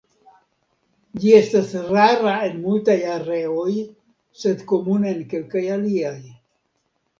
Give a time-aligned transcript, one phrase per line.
[1.23, 3.75] Ĝi estas rara en multaj areoj,
[4.47, 6.19] sed komuna en kelkaj aliaj.